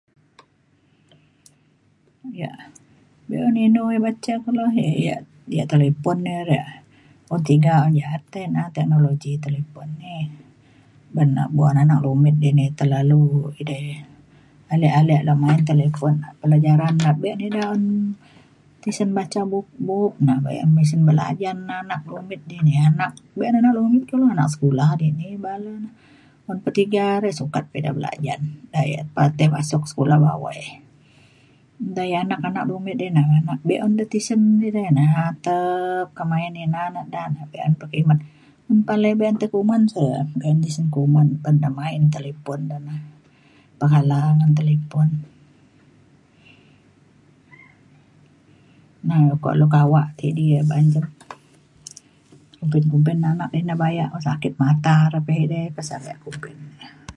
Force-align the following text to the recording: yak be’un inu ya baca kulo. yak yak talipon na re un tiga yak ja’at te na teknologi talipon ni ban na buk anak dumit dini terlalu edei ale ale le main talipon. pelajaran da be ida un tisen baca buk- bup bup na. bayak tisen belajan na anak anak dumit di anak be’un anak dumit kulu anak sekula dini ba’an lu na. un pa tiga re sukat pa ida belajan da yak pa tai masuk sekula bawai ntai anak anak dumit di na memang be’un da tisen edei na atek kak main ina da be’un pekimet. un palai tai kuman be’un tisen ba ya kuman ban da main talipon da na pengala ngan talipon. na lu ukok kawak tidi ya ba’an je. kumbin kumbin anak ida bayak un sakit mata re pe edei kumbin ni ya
yak 2.41 2.57
be’un 3.27 3.57
inu 3.65 3.83
ya 3.93 3.99
baca 4.05 4.33
kulo. 4.43 4.63
yak 5.09 5.21
yak 5.55 5.67
talipon 5.71 6.17
na 6.25 6.35
re 6.49 6.59
un 7.33 7.41
tiga 7.49 7.73
yak 7.97 7.97
ja’at 7.99 8.23
te 8.33 8.41
na 8.55 8.61
teknologi 8.75 9.31
talipon 9.45 9.89
ni 10.01 10.15
ban 11.15 11.29
na 11.35 11.43
buk 11.55 11.67
anak 11.81 12.01
dumit 12.05 12.35
dini 12.43 12.65
terlalu 12.79 13.23
edei 13.61 13.87
ale 14.73 14.87
ale 14.99 15.15
le 15.27 15.33
main 15.43 15.61
talipon. 15.69 16.13
pelajaran 16.41 16.95
da 17.03 17.11
be 17.21 17.31
ida 17.47 17.63
un 17.75 17.83
tisen 18.81 19.09
baca 19.17 19.41
buk- 19.51 19.77
bup 19.87 20.09
bup 20.13 20.13
na. 20.25 20.33
bayak 20.45 20.67
tisen 20.77 21.01
belajan 21.09 21.57
na 21.67 21.75
anak 21.83 22.01
anak 22.01 22.01
dumit 22.11 22.41
di 22.49 22.57
anak 22.89 23.11
be’un 23.37 23.55
anak 23.59 23.73
dumit 23.77 24.03
kulu 24.09 24.25
anak 24.33 24.47
sekula 24.53 24.85
dini 25.01 25.27
ba’an 25.43 25.59
lu 25.65 25.73
na. 25.83 25.89
un 26.49 26.57
pa 26.63 26.69
tiga 26.77 27.05
re 27.23 27.29
sukat 27.39 27.63
pa 27.71 27.75
ida 27.81 27.91
belajan 27.97 28.41
da 28.71 28.79
yak 28.93 29.03
pa 29.13 29.21
tai 29.37 29.47
masuk 29.55 29.81
sekula 29.89 30.15
bawai 30.25 30.61
ntai 31.91 32.11
anak 32.23 32.41
anak 32.49 32.65
dumit 32.69 32.95
di 33.01 33.07
na 33.15 33.21
memang 33.33 33.59
be’un 33.67 33.91
da 33.99 34.05
tisen 34.11 34.41
edei 34.67 34.89
na 34.97 35.03
atek 35.27 36.05
kak 36.17 36.27
main 36.29 36.55
ina 36.65 36.83
da 37.13 37.21
be’un 37.53 37.73
pekimet. 37.81 38.19
un 38.71 38.79
palai 38.87 39.13
tai 39.39 39.49
kuman 39.53 39.81
be’un 40.39 40.57
tisen 40.65 40.87
ba 40.89 40.89
ya 40.89 40.95
kuman 40.95 41.27
ban 41.43 41.55
da 41.63 41.69
main 41.79 42.03
talipon 42.15 42.59
da 42.71 42.77
na 42.87 42.95
pengala 43.79 44.19
ngan 44.37 44.51
talipon. 44.59 45.09
na 49.07 49.13
lu 49.29 49.33
ukok 49.41 49.53
kawak 49.73 50.07
tidi 50.17 50.45
ya 50.55 50.61
ba’an 50.69 50.85
je. 50.93 51.01
kumbin 52.57 52.85
kumbin 52.91 53.19
anak 53.29 53.49
ida 53.57 53.73
bayak 53.83 54.13
un 54.15 54.21
sakit 54.29 54.53
mata 54.61 55.09
re 55.13 55.19
pe 55.25 55.33
edei 55.43 55.67
kumbin 56.25 56.57
ni 56.69 56.77
ya 56.85 57.01